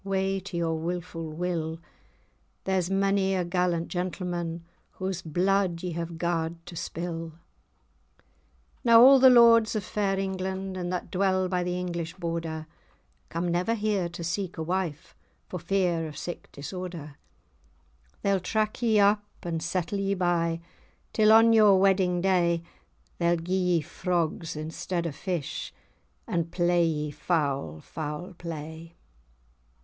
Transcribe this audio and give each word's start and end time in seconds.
Wae 0.03 0.39
to 0.45 0.57
your 0.57 0.79
wilfu' 0.79 1.29
will! 1.29 1.77
There's 2.63 2.89
mony 2.89 3.35
a 3.35 3.45
gallant 3.45 3.87
gentleman 3.87 4.65
Whae's 4.99 5.21
bluid 5.21 5.83
ye 5.83 5.91
have 5.91 6.17
garred[#] 6.17 6.55
to 6.65 6.75
spill. 6.75 7.33
[#] 8.13 8.17
caused. 8.17 8.25
Now 8.83 9.05
a' 9.07 9.19
the 9.19 9.29
lords 9.29 9.75
of 9.75 9.83
fair 9.83 10.17
England, 10.17 10.75
And 10.75 10.91
that 10.91 11.11
dwell 11.11 11.47
by 11.47 11.61
the 11.63 11.77
English 11.79 12.15
Border, 12.15 12.65
Come 13.29 13.47
never 13.49 13.75
here 13.75 14.09
to 14.09 14.23
seek 14.23 14.57
a 14.57 14.63
wife, 14.63 15.15
For 15.47 15.59
fear 15.59 16.07
of 16.07 16.15
sic[#] 16.15 16.51
disorder. 16.51 17.17
[#] 17.57 18.03
such. 18.13 18.17
They'll 18.23 18.39
track 18.39 18.81
ye 18.81 18.99
up, 18.99 19.23
and 19.43 19.61
settle 19.61 19.99
ye 19.99 20.15
bye, 20.15 20.61
Till 21.13 21.31
on 21.31 21.53
your 21.53 21.79
wedding 21.79 22.21
day; 22.21 22.63
Then 23.19 23.43
gie 23.45 23.53
ye 23.53 23.81
frogs 23.81 24.55
instead 24.55 25.05
of 25.05 25.15
fish, 25.15 25.71
And 26.25 26.51
play 26.51 26.85
ye 26.87 27.11
foul 27.11 27.81
foul 27.81 28.33
play. 28.33 28.95